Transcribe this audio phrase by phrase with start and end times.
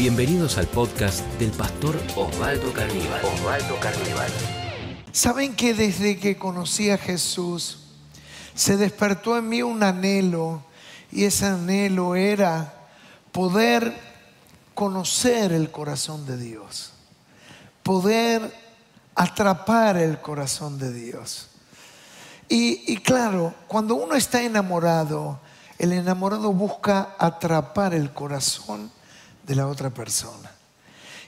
[0.00, 3.22] Bienvenidos al podcast del pastor Osvaldo Carníbal.
[3.22, 4.30] Osvaldo Carníbal.
[5.12, 7.80] Saben que desde que conocí a Jesús
[8.54, 10.62] se despertó en mí un anhelo
[11.12, 12.88] y ese anhelo era
[13.30, 13.94] poder
[14.72, 16.92] conocer el corazón de Dios,
[17.82, 18.54] poder
[19.14, 21.48] atrapar el corazón de Dios.
[22.48, 25.40] Y, y claro, cuando uno está enamorado,
[25.78, 28.90] el enamorado busca atrapar el corazón
[29.50, 30.48] de la otra persona.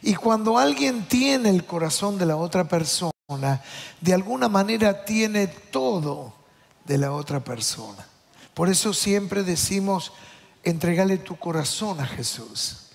[0.00, 3.60] Y cuando alguien tiene el corazón de la otra persona,
[4.00, 6.32] de alguna manera tiene todo
[6.84, 8.06] de la otra persona.
[8.54, 10.12] Por eso siempre decimos,
[10.62, 12.90] entregale tu corazón a Jesús.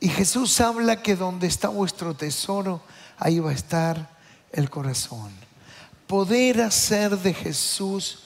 [0.00, 2.82] Y Jesús habla que donde está vuestro tesoro,
[3.16, 4.18] ahí va a estar
[4.52, 5.32] el corazón.
[6.06, 8.18] Poder hacer de Jesús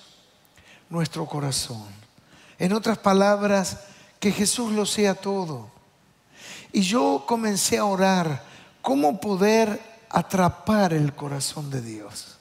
[0.91, 1.87] nuestro corazón.
[2.59, 3.79] En otras palabras,
[4.19, 5.71] que Jesús lo sea todo.
[6.73, 8.43] Y yo comencé a orar
[8.81, 12.39] cómo poder atrapar el corazón de Dios.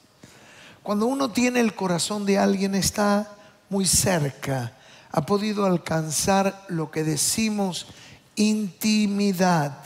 [0.83, 3.31] Cuando uno tiene el corazón de alguien está
[3.69, 4.73] muy cerca,
[5.11, 7.87] ha podido alcanzar lo que decimos
[8.35, 9.77] intimidad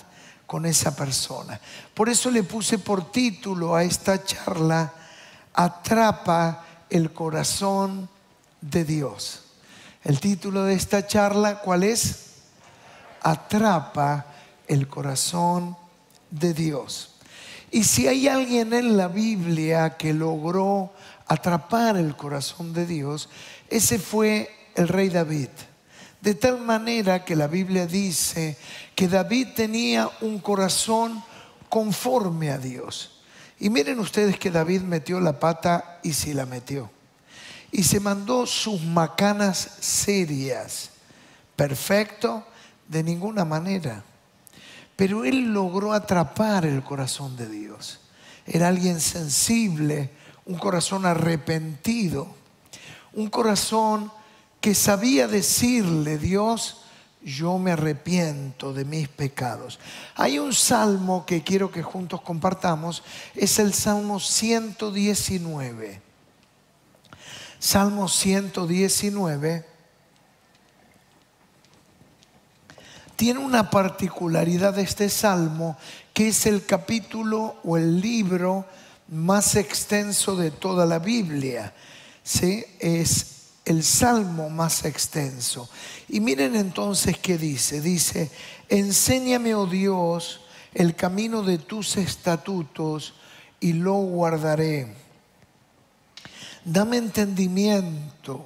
[0.45, 1.59] con esa persona.
[1.93, 4.93] Por eso le puse por título a esta charla,
[5.53, 8.07] Atrapa el corazón
[8.61, 9.41] de Dios.
[10.03, 12.25] El título de esta charla, ¿cuál es?
[13.21, 14.25] Atrapa
[14.67, 15.77] el corazón
[16.31, 17.15] de Dios.
[17.71, 20.93] Y si hay alguien en la Biblia que logró
[21.27, 23.29] atrapar el corazón de Dios,
[23.69, 25.49] ese fue el rey David.
[26.21, 28.57] De tal manera que la Biblia dice
[28.95, 31.23] que David tenía un corazón
[31.69, 33.19] conforme a Dios.
[33.59, 36.89] Y miren ustedes que David metió la pata y si la metió.
[37.71, 40.91] Y se mandó sus macanas serias.
[41.55, 42.45] Perfecto,
[42.87, 44.03] de ninguna manera.
[44.95, 47.99] Pero él logró atrapar el corazón de Dios.
[48.45, 50.11] Era alguien sensible,
[50.45, 52.27] un corazón arrepentido,
[53.13, 54.11] un corazón
[54.61, 56.81] que sabía decirle, Dios,
[57.21, 59.79] yo me arrepiento de mis pecados.
[60.15, 66.01] Hay un salmo que quiero que juntos compartamos, es el Salmo 119.
[67.59, 69.74] Salmo 119
[73.15, 75.77] tiene una particularidad este salmo,
[76.13, 78.65] que es el capítulo o el libro
[79.07, 81.73] más extenso de toda la Biblia.
[82.23, 82.63] ¿sí?
[82.79, 85.69] Es el salmo más extenso.
[86.09, 87.81] Y miren entonces qué dice.
[87.81, 88.31] Dice,
[88.69, 90.41] enséñame, oh Dios,
[90.73, 93.13] el camino de tus estatutos
[93.59, 94.93] y lo guardaré.
[96.63, 98.45] Dame entendimiento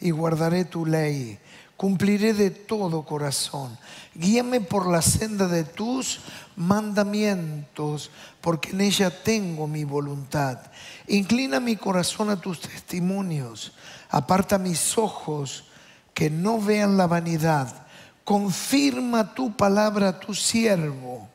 [0.00, 1.38] y guardaré tu ley.
[1.82, 3.76] Cumpliré de todo corazón.
[4.14, 6.20] Guíame por la senda de tus
[6.54, 10.60] mandamientos, porque en ella tengo mi voluntad.
[11.08, 13.72] Inclina mi corazón a tus testimonios.
[14.10, 15.64] Aparta mis ojos
[16.14, 17.84] que no vean la vanidad.
[18.22, 21.28] Confirma tu palabra a tu siervo.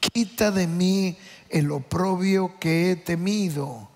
[0.00, 1.16] Quita de mí
[1.48, 3.88] el oprobio que he temido,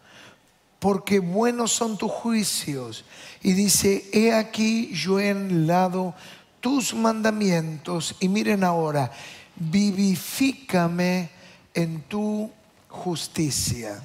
[0.78, 3.04] porque buenos son tus juicios.
[3.44, 6.15] Y dice, he aquí yo he anhelado
[6.60, 8.16] tus mandamientos.
[8.19, 9.12] Y miren ahora,
[9.55, 11.28] vivifícame
[11.75, 12.50] en tu
[12.88, 14.03] justicia.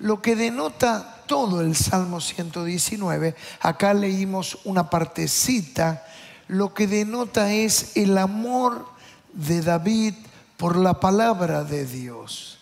[0.00, 6.04] Lo que denota todo el Salmo 119, acá leímos una partecita,
[6.48, 8.88] lo que denota es el amor
[9.32, 10.14] de David
[10.56, 12.58] por la palabra de Dios.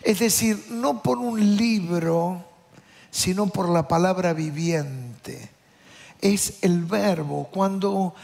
[0.00, 2.44] Es decir, no por un libro,
[3.10, 5.13] sino por la palabra viviente.
[6.20, 7.48] Es el verbo.
[7.52, 8.14] Cuando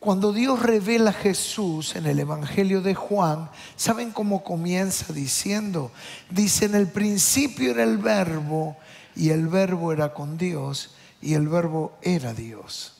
[0.00, 5.90] cuando Dios revela a Jesús en el Evangelio de Juan, ¿saben cómo comienza diciendo?
[6.30, 8.76] Dice, en el principio era el verbo
[9.16, 12.94] y el verbo era con Dios y el verbo era Dios.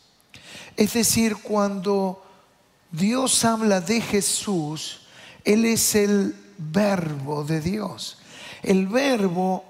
[0.77, 2.25] Es decir, cuando
[2.91, 5.03] Dios habla de Jesús,
[5.45, 8.19] Él es el verbo de Dios.
[8.61, 9.63] El verbo,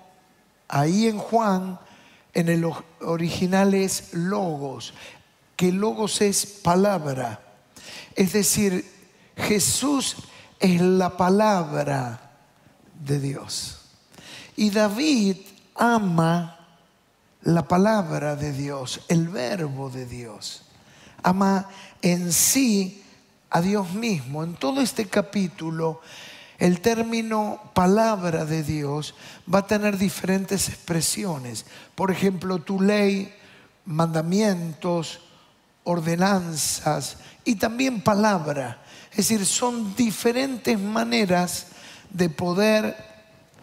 [0.66, 1.78] ahí en Juan,
[2.38, 2.64] en el
[3.00, 4.94] original es logos
[5.56, 7.40] que logos es palabra.
[8.14, 8.88] Es decir,
[9.36, 10.14] Jesús
[10.60, 12.30] es la palabra
[13.04, 13.80] de Dios.
[14.54, 15.38] Y David
[15.74, 16.64] ama
[17.42, 20.62] la palabra de Dios, el verbo de Dios.
[21.24, 21.68] Ama
[22.02, 23.02] en sí
[23.50, 24.44] a Dios mismo.
[24.44, 26.02] En todo este capítulo,
[26.58, 29.14] el término palabra de Dios
[29.52, 31.64] va a tener diferentes expresiones.
[31.94, 33.32] Por ejemplo, tu ley,
[33.84, 35.20] mandamientos,
[35.84, 38.82] ordenanzas y también palabra.
[39.12, 41.68] Es decir, son diferentes maneras
[42.10, 42.96] de poder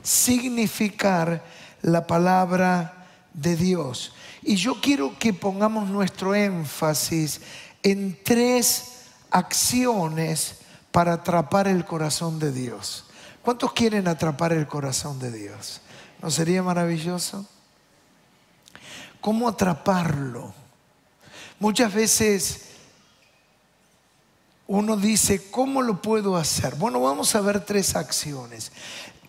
[0.01, 1.43] significar
[1.81, 4.13] la palabra de Dios.
[4.41, 7.41] Y yo quiero que pongamos nuestro énfasis
[7.83, 8.85] en tres
[9.31, 10.55] acciones
[10.95, 13.03] para atrapar el corazón de Dios.
[13.43, 15.81] ¿Cuántos quieren atrapar el corazón de Dios?
[16.21, 17.45] ¿No sería maravilloso?
[19.19, 20.53] ¿Cómo atraparlo?
[21.59, 22.61] Muchas veces
[24.67, 26.75] uno dice, ¿cómo lo puedo hacer?
[26.75, 28.71] Bueno, vamos a ver tres acciones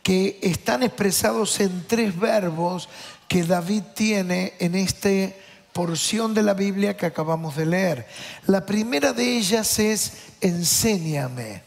[0.04, 2.88] que están expresados en tres verbos
[3.26, 5.08] que David tiene en esta
[5.76, 8.06] porción de la Biblia que acabamos de leer.
[8.46, 11.62] La primera de ellas es enséñame.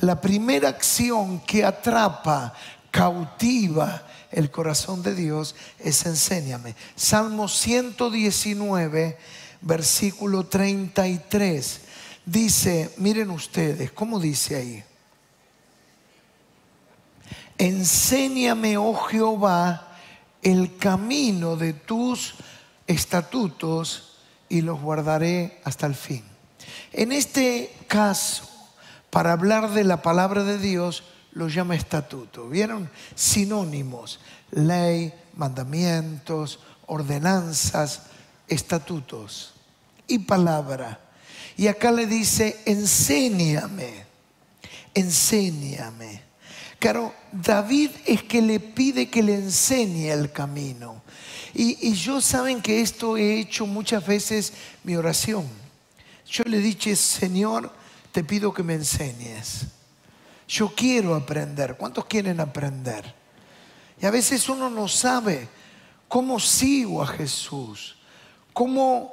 [0.00, 2.52] La primera acción que atrapa,
[2.90, 6.74] cautiva el corazón de Dios es enséñame.
[6.96, 9.16] Salmo 119,
[9.60, 11.80] versículo 33.
[12.26, 14.84] Dice, miren ustedes, ¿cómo dice ahí?
[17.56, 19.96] Enséñame, oh Jehová,
[20.42, 22.34] el camino de tus
[22.92, 24.16] estatutos
[24.48, 26.22] y los guardaré hasta el fin.
[26.92, 28.48] En este caso,
[29.10, 32.48] para hablar de la palabra de Dios, lo llama estatuto.
[32.48, 32.90] ¿Vieron?
[33.14, 38.02] Sinónimos, ley, mandamientos, ordenanzas,
[38.48, 39.54] estatutos
[40.06, 41.00] y palabra.
[41.56, 44.04] Y acá le dice, enséñame,
[44.94, 46.22] enséñame.
[46.78, 51.02] Claro, David es que le pide que le enseñe el camino.
[51.54, 54.52] Y, yo saben que esto he hecho muchas veces
[54.84, 55.46] mi oración.
[56.26, 57.70] Yo le dije, Señor,
[58.10, 59.66] te pido que me enseñes.
[60.48, 61.76] Yo quiero aprender.
[61.76, 63.14] ¿Cuántos quieren aprender?
[64.00, 65.48] Y a veces uno no sabe
[66.08, 67.96] cómo sigo a Jesús,
[68.52, 69.12] cómo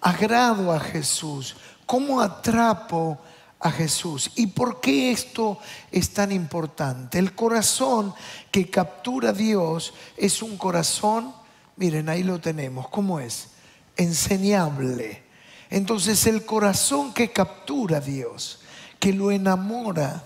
[0.00, 1.56] agrado a Jesús,
[1.86, 3.18] cómo atrapo
[3.60, 4.30] a Jesús.
[4.36, 5.58] ¿Y por qué esto
[5.92, 7.18] es tan importante?
[7.18, 8.14] El corazón
[8.50, 11.34] que captura a Dios es un corazón,
[11.80, 13.48] miren, ahí lo tenemos, ¿cómo es?
[13.96, 15.24] Enseñable.
[15.68, 18.60] Entonces el corazón que captura a Dios,
[19.00, 20.22] que lo enamora,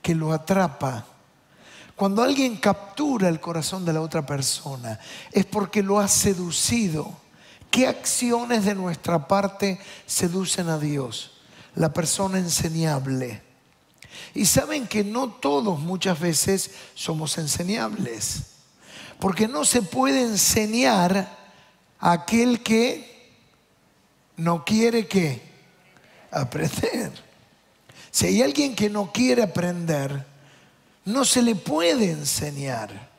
[0.00, 1.06] que lo atrapa,
[1.96, 5.00] cuando alguien captura el corazón de la otra persona,
[5.32, 7.12] es porque lo ha seducido.
[7.72, 11.32] ¿Qué acciones de nuestra parte seducen a Dios?
[11.74, 13.42] la persona enseñable.
[14.34, 18.49] Y saben que no todos muchas veces somos enseñables,
[19.20, 21.38] porque no se puede enseñar
[22.00, 23.30] a aquel que
[24.36, 25.42] no quiere que
[26.30, 27.12] aprender.
[28.10, 30.26] Si hay alguien que no quiere aprender,
[31.04, 33.10] no se le puede enseñar.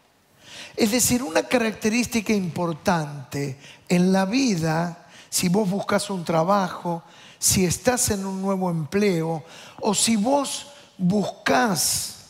[0.75, 3.57] Es decir, una característica importante
[3.87, 7.03] en la vida, si vos buscas un trabajo,
[7.37, 9.43] si estás en un nuevo empleo
[9.79, 10.67] o si vos
[10.97, 12.20] buscas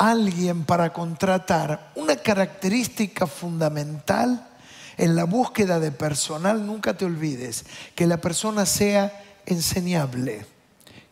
[0.00, 4.48] alguien para contratar, una característica fundamental
[4.96, 10.46] en la búsqueda de personal, nunca te olvides, que la persona sea enseñable,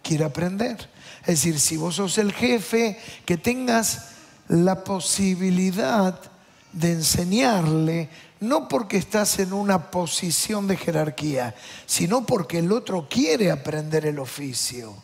[0.03, 0.89] quiere aprender.
[1.21, 4.13] Es decir, si vos sos el jefe, que tengas
[4.49, 6.19] la posibilidad
[6.73, 8.09] de enseñarle
[8.41, 11.55] no porque estás en una posición de jerarquía,
[11.87, 14.95] sino porque el otro quiere aprender el oficio.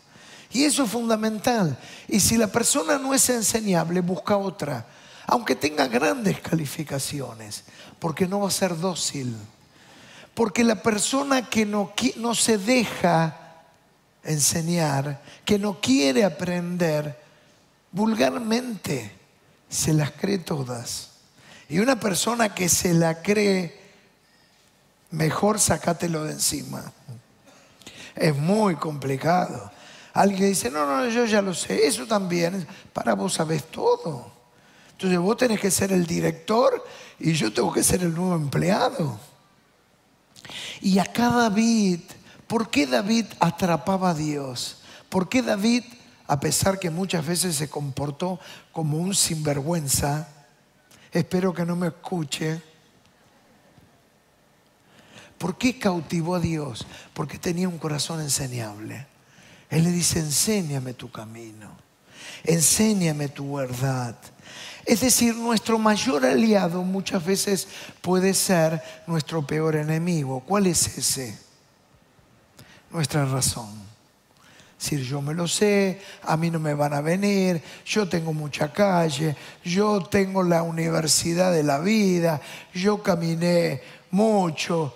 [0.55, 1.77] Y eso es fundamental.
[2.07, 4.85] Y si la persona no es enseñable, busca otra,
[5.27, 7.65] aunque tenga grandes calificaciones,
[7.99, 9.35] porque no va a ser dócil.
[10.33, 13.35] Porque la persona que no, no se deja
[14.23, 17.21] enseñar, que no quiere aprender,
[17.91, 19.11] vulgarmente
[19.67, 21.09] se las cree todas.
[21.67, 23.77] Y una persona que se la cree,
[25.11, 26.93] mejor sacátelo de encima.
[28.15, 29.74] Es muy complicado.
[30.15, 32.65] Alguien dice, no, no, yo ya lo sé, eso también.
[32.93, 34.31] Para vos sabés todo.
[34.91, 36.85] Entonces vos tenés que ser el director
[37.19, 39.19] y yo tengo que ser el nuevo empleado.
[40.79, 41.99] Y acá David,
[42.47, 44.77] ¿por qué David atrapaba a Dios?
[45.09, 45.83] ¿Por qué David,
[46.27, 48.39] a pesar que muchas veces se comportó
[48.71, 50.29] como un sinvergüenza,
[51.11, 52.61] espero que no me escuche.
[55.37, 56.87] ¿Por qué cautivó a Dios?
[57.13, 59.07] Porque tenía un corazón enseñable.
[59.75, 61.69] Él le dice, enséñame tu camino,
[62.45, 64.15] enséñame tu verdad.
[64.85, 67.67] Es decir, nuestro mayor aliado muchas veces
[68.01, 70.39] puede ser nuestro peor enemigo.
[70.47, 71.37] ¿Cuál es ese?
[72.89, 73.67] Nuestra razón
[74.79, 78.71] decir, yo me lo sé, a mí no me van a venir, yo tengo mucha
[78.71, 82.39] calle, yo tengo la universidad de la vida,
[82.73, 84.93] yo caminé mucho.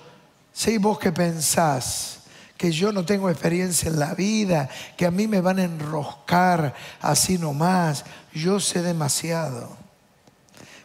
[0.54, 2.19] Si vos que pensás
[2.60, 6.76] que yo no tengo experiencia en la vida, que a mí me van a enroscar
[7.00, 9.78] así nomás, yo sé demasiado.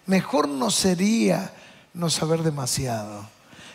[0.07, 1.51] Mejor no sería
[1.93, 3.29] no saber demasiado.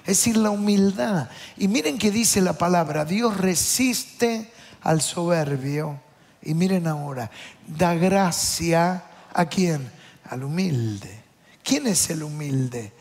[0.05, 1.27] Es decir, la humildad.
[1.57, 4.49] Y miren que dice la palabra, Dios resiste
[4.81, 5.99] al soberbio.
[6.41, 7.29] Y miren ahora,
[7.67, 9.03] da gracia
[9.33, 9.91] a quién?
[10.29, 11.21] Al humilde.
[11.65, 12.93] ¿Quién es el humilde?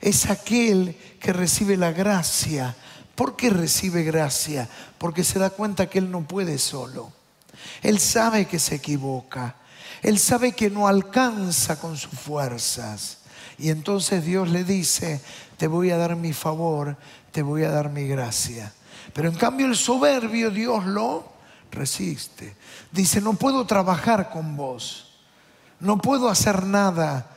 [0.00, 2.74] Es aquel que recibe la gracia.
[3.20, 4.66] ¿Por qué recibe gracia?
[4.96, 7.12] Porque se da cuenta que él no puede solo.
[7.82, 9.56] Él sabe que se equivoca.
[10.00, 13.18] Él sabe que no alcanza con sus fuerzas.
[13.58, 15.20] Y entonces Dios le dice,
[15.58, 16.96] te voy a dar mi favor,
[17.30, 18.72] te voy a dar mi gracia.
[19.12, 21.30] Pero en cambio el soberbio Dios lo
[21.70, 22.56] resiste.
[22.90, 25.18] Dice, no puedo trabajar con vos,
[25.78, 27.36] no puedo hacer nada,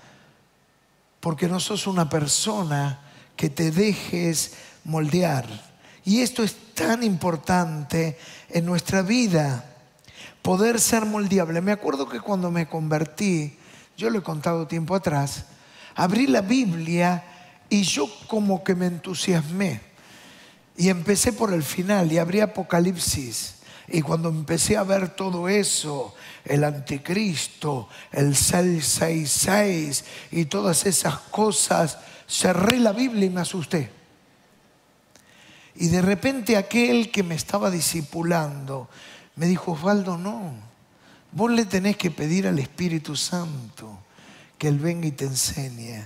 [1.20, 3.02] porque no sos una persona
[3.36, 4.54] que te dejes
[4.86, 5.73] moldear.
[6.06, 8.18] Y esto es tan importante
[8.50, 9.66] en nuestra vida
[10.42, 11.62] poder ser moldeable.
[11.62, 13.58] Me acuerdo que cuando me convertí,
[13.98, 15.46] yo lo he contado tiempo atrás,
[15.96, 17.24] abrí la Biblia
[17.70, 19.82] y yo como que me entusiasmé.
[20.76, 23.56] Y empecé por el final y abrí Apocalipsis.
[23.88, 31.98] Y cuando empecé a ver todo eso, el anticristo, el 666 y todas esas cosas,
[32.28, 34.03] cerré la Biblia y me asusté.
[35.76, 38.90] Y de repente aquel que me estaba discipulando
[39.36, 40.54] me dijo, Osvaldo, no,
[41.32, 44.00] vos le tenés que pedir al Espíritu Santo
[44.58, 46.04] que Él venga y te enseñe.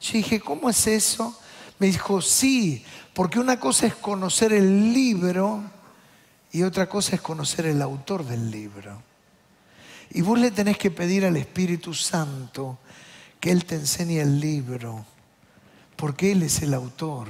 [0.00, 1.38] Yo dije, ¿cómo es eso?
[1.78, 5.62] Me dijo, sí, porque una cosa es conocer el libro
[6.52, 9.02] y otra cosa es conocer el autor del libro.
[10.10, 12.78] Y vos le tenés que pedir al Espíritu Santo
[13.38, 15.04] que Él te enseñe el libro,
[15.96, 17.28] porque Él es el autor.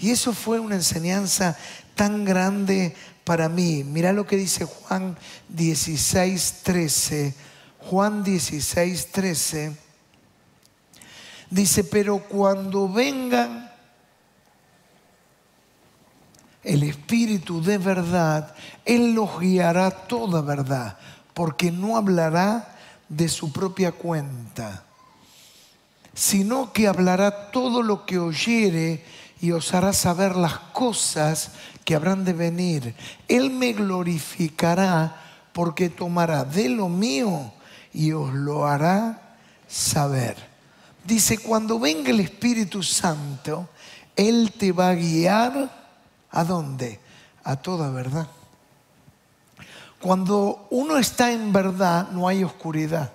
[0.00, 1.56] Y eso fue una enseñanza
[1.94, 3.84] tan grande para mí.
[3.84, 5.16] Mira lo que dice Juan
[5.48, 7.34] 16, 13.
[7.78, 9.76] Juan 16, 13.
[11.50, 13.76] Dice, pero cuando venga
[16.62, 18.54] el Espíritu de verdad,
[18.84, 20.98] Él los guiará toda verdad,
[21.34, 22.76] porque no hablará
[23.08, 24.84] de su propia cuenta,
[26.14, 29.04] sino que hablará todo lo que oyere
[29.40, 31.52] y os hará saber las cosas
[31.84, 32.94] que habrán de venir.
[33.26, 35.16] Él me glorificará
[35.52, 37.52] porque tomará de lo mío
[37.92, 40.36] y os lo hará saber.
[41.04, 43.68] Dice, cuando venga el Espíritu Santo,
[44.14, 45.70] Él te va a guiar
[46.30, 47.00] a dónde?
[47.42, 48.28] A toda verdad.
[50.00, 53.12] Cuando uno está en verdad, no hay oscuridad.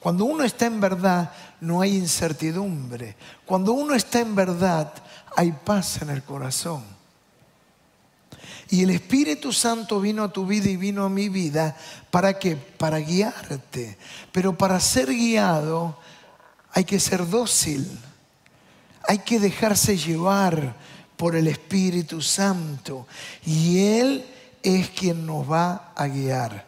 [0.00, 3.16] Cuando uno está en verdad, no hay incertidumbre.
[3.44, 4.92] Cuando uno está en verdad,
[5.36, 6.84] hay paz en el corazón.
[8.70, 11.76] Y el Espíritu Santo vino a tu vida y vino a mi vida.
[12.10, 12.56] ¿Para qué?
[12.56, 13.96] Para guiarte.
[14.30, 15.98] Pero para ser guiado
[16.72, 17.88] hay que ser dócil.
[19.08, 20.76] Hay que dejarse llevar
[21.16, 23.06] por el Espíritu Santo.
[23.44, 24.24] Y Él
[24.62, 26.66] es quien nos va a guiar.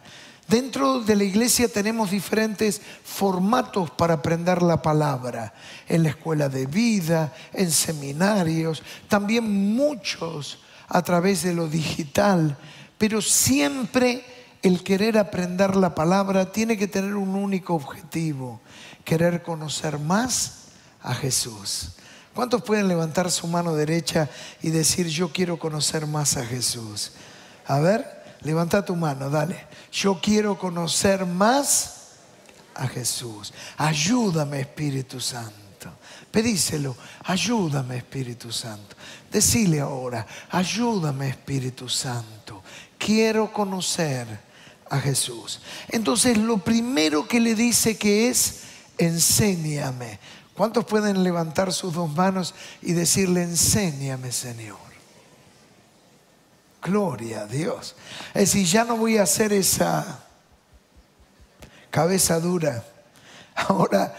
[0.51, 5.53] Dentro de la iglesia tenemos diferentes formatos para aprender la palabra.
[5.87, 12.57] En la escuela de vida, en seminarios, también muchos a través de lo digital.
[12.97, 14.25] Pero siempre
[14.61, 18.59] el querer aprender la palabra tiene que tener un único objetivo,
[19.05, 20.65] querer conocer más
[21.01, 21.93] a Jesús.
[22.33, 24.29] ¿Cuántos pueden levantar su mano derecha
[24.61, 27.13] y decir, yo quiero conocer más a Jesús?
[27.65, 28.20] A ver.
[28.43, 29.67] Levanta tu mano, dale.
[29.91, 32.01] Yo quiero conocer más
[32.75, 33.53] a Jesús.
[33.77, 35.61] Ayúdame, Espíritu Santo.
[36.31, 36.95] Pedíselo,
[37.25, 38.95] ayúdame, Espíritu Santo.
[39.31, 42.63] Decile ahora, ayúdame, Espíritu Santo.
[42.97, 44.27] Quiero conocer
[44.89, 45.59] a Jesús.
[45.89, 48.61] Entonces, lo primero que le dice que es,
[48.97, 50.19] enséñame.
[50.55, 54.90] ¿Cuántos pueden levantar sus dos manos y decirle, enséñame, Señor?
[56.81, 57.95] Gloria a Dios.
[58.33, 60.19] Es decir, ya no voy a hacer esa
[61.91, 62.83] cabeza dura.
[63.55, 64.15] Ahora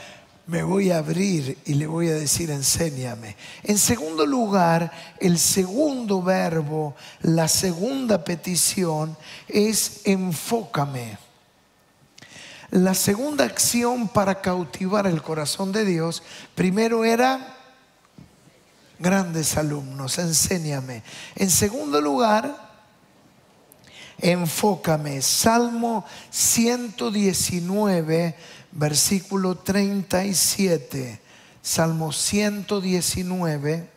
[0.47, 3.37] me voy a abrir y le voy a decir, enséñame.
[3.62, 9.16] En segundo lugar, el segundo verbo, la segunda petición
[9.49, 11.19] es enfócame.
[12.71, 16.23] La segunda acción para cautivar el corazón de Dios,
[16.54, 17.62] primero era
[19.02, 21.02] grandes alumnos, enséñame.
[21.35, 22.71] En segundo lugar,
[24.18, 25.21] enfócame.
[25.21, 28.37] Salmo 119,
[28.71, 31.21] versículo 37.
[31.61, 33.90] Salmo 119,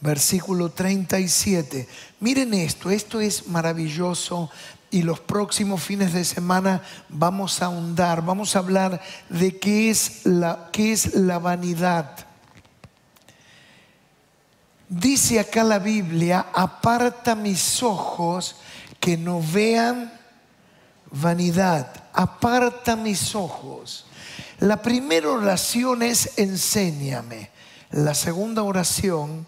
[0.00, 1.86] versículo 37.
[2.20, 4.50] Miren esto, esto es maravilloso
[4.90, 10.26] y los próximos fines de semana vamos a ahondar, vamos a hablar de qué es
[10.26, 12.26] la, qué es la vanidad.
[14.88, 18.56] Dice acá la Biblia, aparta mis ojos
[18.98, 20.12] que no vean
[21.12, 24.06] vanidad, aparta mis ojos.
[24.58, 27.50] La primera oración es enséñame.
[27.90, 29.46] La segunda oración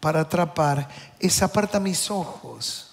[0.00, 2.91] para atrapar es aparta mis ojos.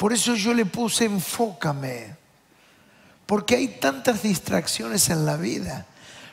[0.00, 2.16] Por eso yo le puse enfócame.
[3.26, 5.84] Porque hay tantas distracciones en la vida.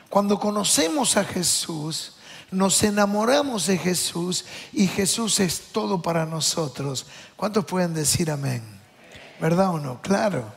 [0.08, 2.14] Cuando conocemos a Jesús,
[2.50, 7.04] nos enamoramos de Jesús y Jesús es todo para nosotros.
[7.36, 8.62] ¿Cuántos pueden decir amén?
[9.38, 10.00] ¿Verdad o no?
[10.00, 10.50] Claro,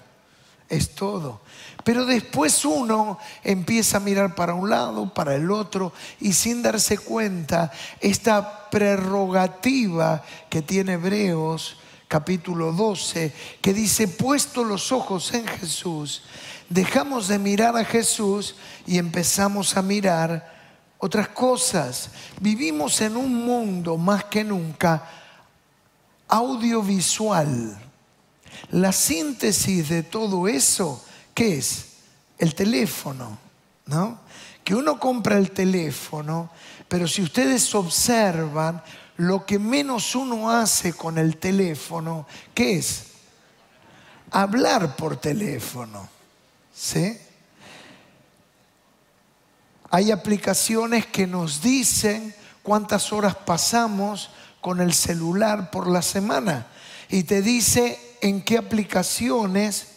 [0.69, 1.41] es todo.
[1.83, 5.91] Pero después uno empieza a mirar para un lado, para el otro,
[6.21, 11.75] y sin darse cuenta, esta prerrogativa que tiene Hebreos
[12.11, 16.23] capítulo 12, que dice, puesto los ojos en Jesús,
[16.67, 22.09] dejamos de mirar a Jesús y empezamos a mirar otras cosas.
[22.41, 25.09] Vivimos en un mundo más que nunca
[26.27, 27.77] audiovisual.
[28.71, 31.01] La síntesis de todo eso,
[31.33, 31.85] ¿qué es?
[32.37, 33.37] El teléfono,
[33.85, 34.19] ¿no?
[34.65, 36.49] Que uno compra el teléfono,
[36.89, 38.83] pero si ustedes observan,
[39.21, 42.25] lo que menos uno hace con el teléfono,
[42.55, 43.03] ¿qué es?
[44.31, 46.09] Hablar por teléfono.
[46.73, 47.19] ¿Sí?
[49.91, 56.65] Hay aplicaciones que nos dicen cuántas horas pasamos con el celular por la semana
[57.07, 59.90] y te dice en qué aplicaciones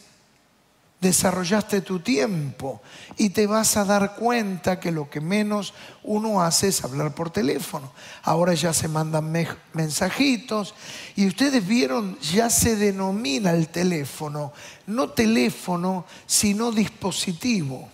[1.04, 2.80] desarrollaste tu tiempo
[3.18, 7.28] y te vas a dar cuenta que lo que menos uno hace es hablar por
[7.30, 7.92] teléfono.
[8.22, 9.30] Ahora ya se mandan
[9.74, 10.74] mensajitos
[11.14, 14.54] y ustedes vieron, ya se denomina el teléfono,
[14.86, 17.90] no teléfono, sino dispositivo.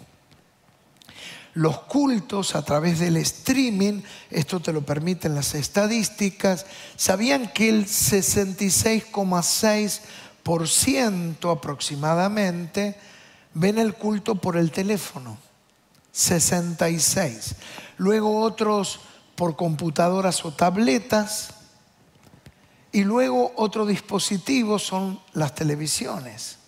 [1.54, 7.87] Los cultos a través del streaming, esto te lo permiten las estadísticas, sabían que el
[7.87, 10.00] 66,6%
[10.66, 12.96] ciento aproximadamente
[13.54, 15.38] ven el culto por el teléfono.
[16.12, 17.54] 66.
[17.98, 19.00] Luego otros
[19.34, 21.54] por computadoras o tabletas.
[22.92, 26.58] Y luego otro dispositivo son las televisiones.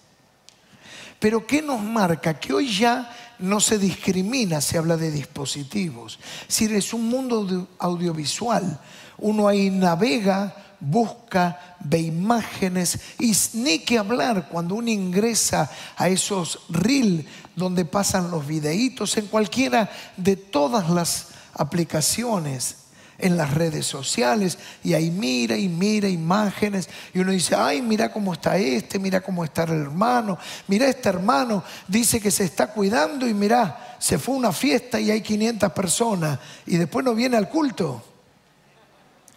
[1.19, 2.39] Pero ¿qué nos marca?
[2.39, 6.19] Que hoy ya no se discrimina, se habla de dispositivos.
[6.47, 8.81] Si es un mundo audiovisual,
[9.19, 16.59] uno ahí navega busca, ve imágenes y ni que hablar cuando uno ingresa a esos
[16.69, 22.79] reel donde pasan los videitos en cualquiera de todas las aplicaciones
[23.17, 28.13] en las redes sociales y ahí mira y mira imágenes y uno dice, ay, mira
[28.13, 32.73] cómo está este, mira cómo está el hermano, mira este hermano, dice que se está
[32.73, 37.15] cuidando y mira, se fue a una fiesta y hay 500 personas y después no
[37.15, 38.03] viene al culto.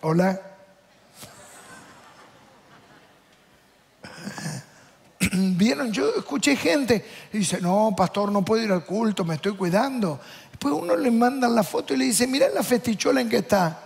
[0.01, 0.54] Hola.
[5.31, 9.55] Vieron, yo escuché gente y dice, no, pastor, no puedo ir al culto, me estoy
[9.55, 10.19] cuidando.
[10.51, 13.81] Después uno le manda la foto y le dice, mira la festichola en que está.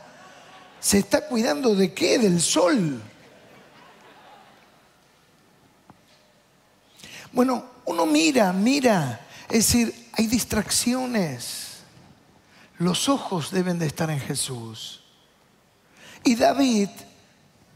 [0.79, 2.17] ¿Se está cuidando de qué?
[2.17, 3.01] Del sol.
[7.31, 9.25] Bueno, uno mira, mira.
[9.49, 11.79] Es decir, hay distracciones.
[12.77, 15.03] Los ojos deben de estar en Jesús.
[16.23, 16.89] Y David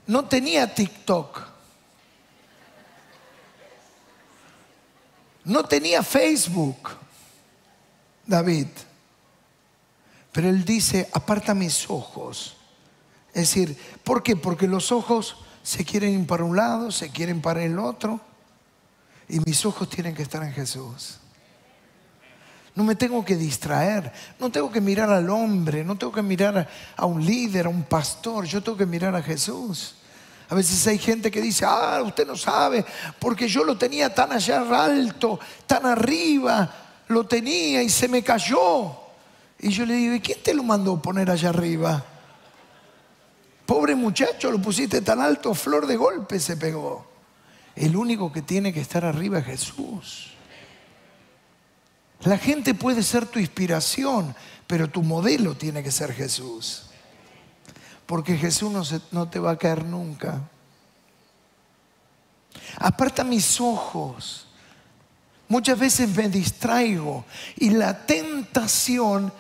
[0.08, 1.53] no tenía TikTok.
[5.45, 6.89] No tenía Facebook,
[8.25, 8.67] David.
[10.32, 12.58] Pero él dice, aparta mis ojos.
[13.34, 14.36] Es decir, ¿por qué?
[14.36, 18.19] Porque los ojos se quieren ir para un lado, se quieren para el otro.
[19.29, 21.19] Y mis ojos tienen que estar en Jesús.
[22.75, 26.67] No me tengo que distraer, no tengo que mirar al hombre, no tengo que mirar
[26.95, 29.95] a un líder, a un pastor, yo tengo que mirar a Jesús.
[30.54, 32.86] A veces hay gente que dice, ah, usted no sabe,
[33.18, 36.72] porque yo lo tenía tan allá alto, tan arriba,
[37.08, 38.96] lo tenía y se me cayó.
[39.58, 42.06] Y yo le digo, ¿y quién te lo mandó poner allá arriba?
[43.66, 47.04] Pobre muchacho, lo pusiste tan alto, flor de golpe se pegó.
[47.76, 50.34] El único que tiene que estar arriba es Jesús.
[52.26, 54.36] La gente puede ser tu inspiración,
[54.68, 56.92] pero tu modelo tiene que ser Jesús
[58.06, 60.42] porque Jesús no, no te va a caer nunca.
[62.78, 64.48] Aparta mis ojos.
[65.48, 67.26] Muchas veces me distraigo
[67.58, 69.32] y la tentación,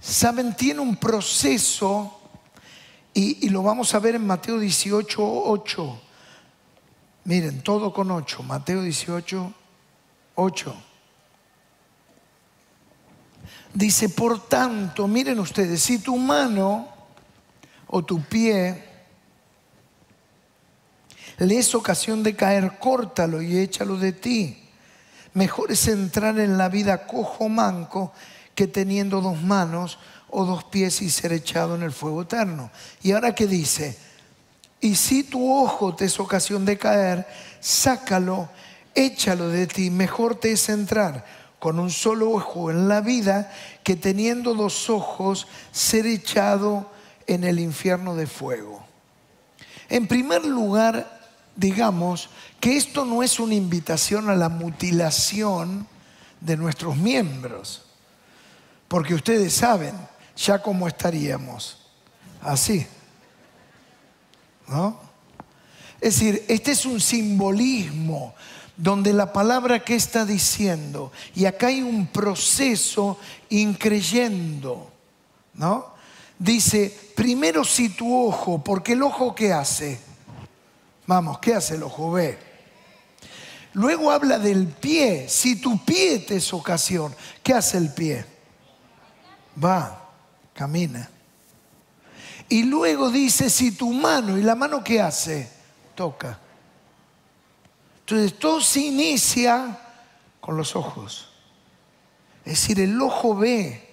[0.00, 2.14] saben, tiene un proceso
[3.14, 6.00] Y, y lo vamos a ver en Mateo 18, 8.
[7.24, 8.42] Miren, todo con 8.
[8.44, 9.52] Mateo 18,
[10.36, 10.76] 8.
[13.74, 16.97] Dice, por tanto, miren ustedes, si tu mano
[17.88, 18.84] o tu pie
[21.38, 24.58] le es ocasión de caer, córtalo y échalo de ti.
[25.34, 28.12] Mejor es entrar en la vida cojo manco
[28.56, 29.98] que teniendo dos manos
[30.30, 32.72] o dos pies y ser echado en el fuego eterno.
[33.02, 33.96] Y ahora que dice,
[34.80, 37.26] y si tu ojo te es ocasión de caer,
[37.60, 38.48] sácalo,
[38.94, 39.90] échalo de ti.
[39.90, 41.24] Mejor te es entrar
[41.60, 43.52] con un solo ojo en la vida
[43.84, 46.97] que teniendo dos ojos ser echado
[47.28, 48.84] en el infierno de fuego.
[49.88, 51.20] En primer lugar,
[51.54, 55.86] digamos que esto no es una invitación a la mutilación
[56.40, 57.84] de nuestros miembros,
[58.88, 59.94] porque ustedes saben
[60.36, 61.78] ya cómo estaríamos,
[62.40, 62.86] así,
[64.66, 64.98] ¿no?
[66.00, 68.34] Es decir, este es un simbolismo
[68.76, 73.18] donde la palabra que está diciendo, y acá hay un proceso
[73.50, 74.92] increyendo,
[75.54, 75.97] ¿no?
[76.38, 79.98] Dice, primero si tu ojo, porque el ojo ¿qué hace?
[81.06, 82.12] Vamos, ¿qué hace el ojo?
[82.12, 82.38] Ve.
[83.72, 88.24] Luego habla del pie, si tu pie te es ocasión, ¿qué hace el pie?
[89.62, 90.10] Va,
[90.54, 91.10] camina.
[92.48, 95.50] Y luego dice, si tu mano, ¿y la mano qué hace?
[95.94, 96.38] Toca.
[98.00, 99.78] Entonces todo se inicia
[100.40, 101.28] con los ojos.
[102.44, 103.87] Es decir, el ojo ve,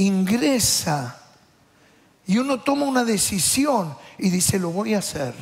[0.00, 1.16] ingresa
[2.26, 5.34] y uno toma una decisión y dice, lo voy a hacer.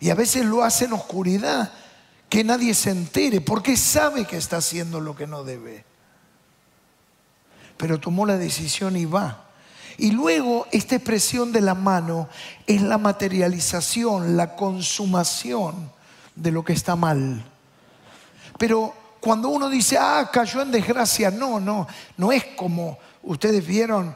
[0.00, 1.72] Y a veces lo hace en oscuridad,
[2.28, 5.84] que nadie se entere, porque sabe que está haciendo lo que no debe.
[7.76, 9.44] Pero tomó la decisión y va.
[9.98, 12.28] Y luego esta expresión de la mano
[12.66, 15.92] es la materialización, la consumación
[16.34, 17.44] de lo que está mal.
[18.58, 24.14] Pero cuando uno dice, ah, cayó en desgracia, no, no, no es como ustedes vieron,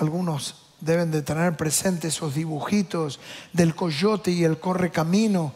[0.00, 3.20] algunos deben de tener presentes esos dibujitos
[3.52, 5.52] del coyote y el correcamino,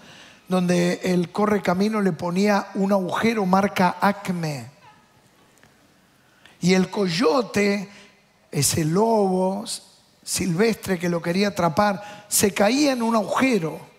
[0.49, 4.71] donde el correcamino le ponía un agujero marca acme.
[6.61, 7.89] Y el coyote,
[8.51, 9.65] ese lobo
[10.23, 13.95] silvestre que lo quería atrapar, se caía en un agujero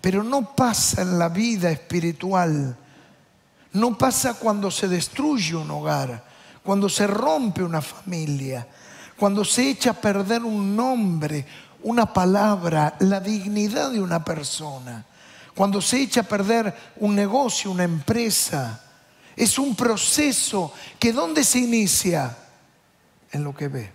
[0.00, 2.76] pero no pasa en la vida espiritual.
[3.72, 6.24] No pasa cuando se destruye un hogar,
[6.62, 8.66] cuando se rompe una familia,
[9.16, 11.46] cuando se echa a perder un nombre,
[11.82, 15.04] una palabra, la dignidad de una persona,
[15.54, 18.82] cuando se echa a perder un negocio, una empresa.
[19.36, 22.36] Es un proceso que ¿dónde se inicia?
[23.32, 23.92] En lo que ve.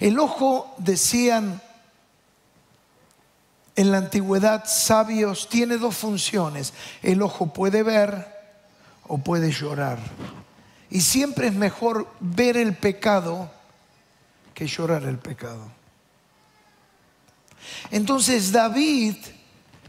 [0.00, 1.60] El ojo, decían
[3.76, 6.72] en la antigüedad sabios tiene dos funciones.
[7.02, 8.33] El ojo puede ver
[9.06, 9.98] o puede llorar.
[10.90, 13.50] Y siempre es mejor ver el pecado
[14.54, 15.70] que llorar el pecado.
[17.90, 19.16] Entonces David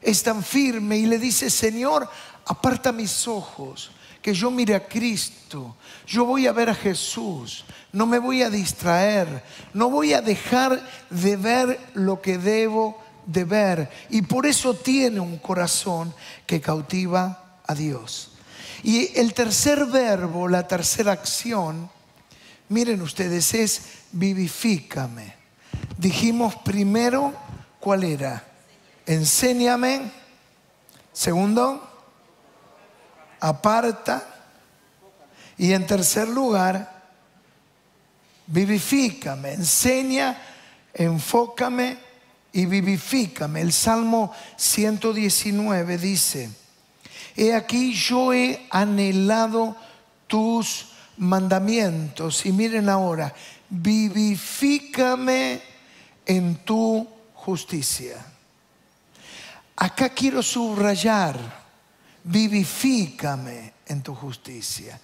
[0.02, 2.10] es tan firme y le dice, Señor,
[2.46, 5.76] aparta mis ojos, que yo mire a Cristo,
[6.08, 10.82] yo voy a ver a Jesús, no me voy a distraer, no voy a dejar
[11.10, 16.14] de ver lo que debo de ver y por eso tiene un corazón
[16.46, 18.35] que cautiva a Dios.
[18.88, 21.90] Y el tercer verbo, la tercera acción,
[22.70, 25.34] miren ustedes, es vivifícame.
[25.98, 27.34] Dijimos primero,
[27.80, 28.46] ¿cuál era?
[29.08, 30.12] Enséñame.
[31.12, 31.82] Segundo,
[33.40, 34.24] aparta.
[35.58, 37.10] Y en tercer lugar,
[38.46, 40.40] vivifícame, enseña,
[40.94, 41.98] enfócame
[42.54, 43.62] y vivifícame.
[43.62, 46.65] El Salmo 119 dice,
[47.36, 49.76] he aquí yo he anhelado
[50.28, 52.46] tus mandamientos.
[52.46, 53.34] Y miren ahora,
[53.70, 55.62] vivifícame
[56.26, 58.26] en tu justicia.
[59.76, 61.38] Acá quiero subrayar,
[62.24, 65.00] vivifícame en tu justicia.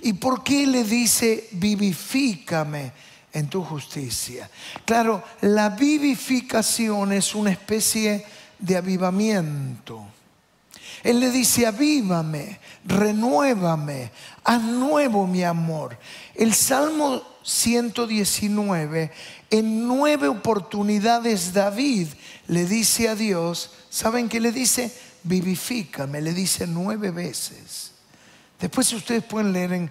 [0.00, 2.92] ¿Y por qué le dice vivifícame
[3.36, 4.48] en tu justicia.
[4.86, 8.24] Claro, la vivificación es una especie
[8.58, 10.06] de avivamiento.
[11.02, 14.10] Él le dice, avívame, renuévame,
[14.44, 15.98] haz nuevo mi amor.
[16.34, 19.10] El Salmo 119,
[19.50, 22.08] en nueve oportunidades David
[22.48, 24.92] le dice a Dios, ¿saben qué le dice?
[25.22, 27.92] Vivifícame, le dice nueve veces.
[28.60, 29.90] Después ustedes pueden leer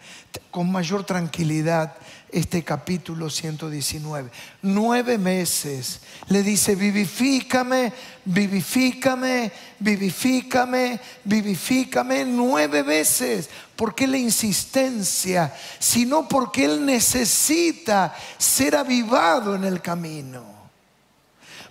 [0.50, 1.96] con mayor tranquilidad
[2.36, 4.30] este capítulo 119.
[4.62, 7.94] Nueve meses le dice, vivifícame,
[8.26, 13.50] vivifícame, vivifícame, vivifícame, nueve veces.
[13.78, 15.56] ¿Por qué la insistencia?
[15.80, 20.44] Sino porque Él necesita ser avivado en el camino.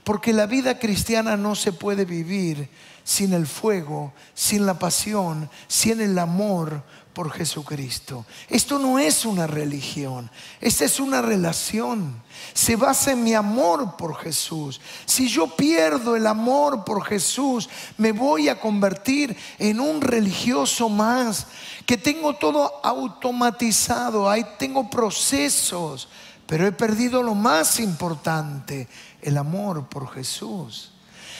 [0.02, 2.70] Porque la vida cristiana no se puede vivir
[3.04, 6.82] sin el fuego, sin la pasión, sin el amor
[7.14, 8.26] por Jesucristo.
[8.48, 12.22] Esto no es una religión, esta es una relación.
[12.52, 14.80] Se basa en mi amor por Jesús.
[15.06, 21.46] Si yo pierdo el amor por Jesús, me voy a convertir en un religioso más,
[21.86, 26.08] que tengo todo automatizado, ahí tengo procesos,
[26.46, 28.88] pero he perdido lo más importante,
[29.22, 30.90] el amor por Jesús.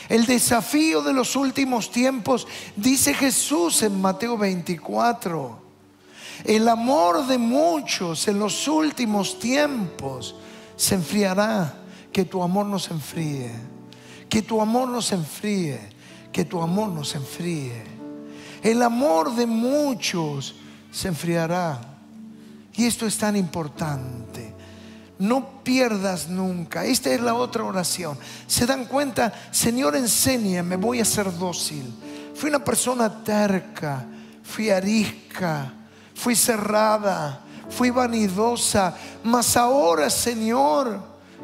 [0.08, 5.63] El desafío de los últimos tiempos, dice Jesús en Mateo 24.
[6.42, 10.34] El amor de muchos en los últimos tiempos
[10.76, 11.74] se enfriará.
[12.12, 13.50] Que tu amor no se enfríe.
[14.28, 15.80] Que tu amor no se enfríe.
[16.32, 17.82] Que tu amor no se enfríe.
[18.62, 20.54] El amor de muchos
[20.90, 21.80] se enfriará.
[22.74, 24.54] Y esto es tan importante.
[25.18, 26.84] No pierdas nunca.
[26.84, 28.18] Esta es la otra oración.
[28.46, 31.84] Se dan cuenta, Señor, enséñame, voy a ser dócil.
[32.34, 34.04] Fui una persona terca,
[34.42, 35.72] fui arisca,
[36.14, 38.96] fui cerrada, fui vanidosa.
[39.22, 41.00] Mas ahora, Señor,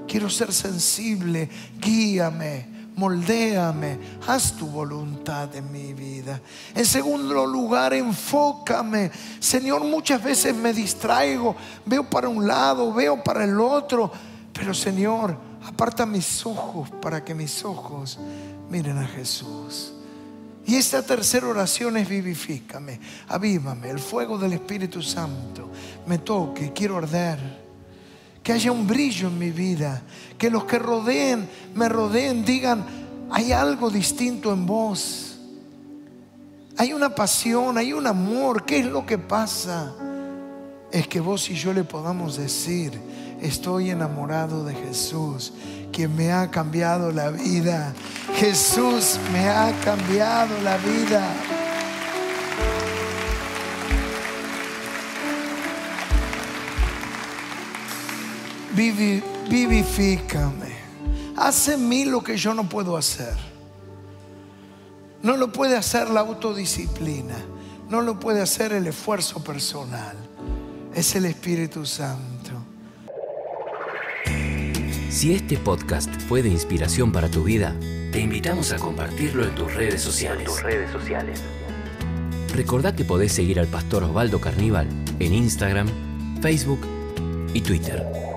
[0.07, 1.49] quiero ser sensible.
[1.79, 6.39] Guíame moldéame, haz tu voluntad en mi vida.
[6.75, 9.11] En segundo lugar, enfócame.
[9.41, 11.57] Señor, muchas veces me distraigo,
[11.87, 14.13] veo para un lado, veo para el otro,
[14.53, 15.35] pero Señor,
[15.67, 18.19] aparta mis ojos para que mis ojos
[18.69, 19.95] miren a Jesús.
[20.71, 25.69] Y esta tercera oración es vivifícame, avívame, el fuego del Espíritu Santo
[26.07, 27.41] me toque, quiero arder.
[28.41, 30.01] Que haya un brillo en mi vida,
[30.39, 32.85] que los que rodeen, me rodeen, digan,
[33.33, 35.41] hay algo distinto en vos,
[36.77, 39.93] hay una pasión, hay un amor, ¿qué es lo que pasa?
[40.93, 42.93] Es que vos y yo le podamos decir,
[43.43, 45.53] estoy enamorado de Jesús,
[45.93, 47.93] quien me ha cambiado la vida.
[48.37, 51.23] Jesús me ha cambiado la vida.
[59.49, 60.71] vivifícame.
[61.37, 63.35] Haz en mí lo que yo no puedo hacer.
[65.23, 67.37] No lo puede hacer la autodisciplina.
[67.89, 70.17] No lo puede hacer el esfuerzo personal.
[70.95, 72.40] Es el Espíritu Santo.
[75.11, 77.75] Si este podcast fue de inspiración para tu vida,
[78.13, 80.45] te invitamos a compartirlo en tus redes sociales.
[80.45, 81.43] tus redes sociales.
[82.55, 84.87] Recordá que podés seguir al pastor Osvaldo Carníbal
[85.19, 85.89] en Instagram,
[86.41, 86.87] Facebook
[87.53, 88.30] y Twitter.